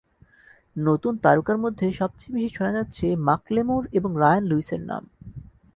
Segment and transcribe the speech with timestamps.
[0.75, 5.03] নতুন তারকার মধ্যে সবচেয়ে বেশি শোনা যাচ্ছে মাকলেমোর এবং রায়ান লুইসের নাম।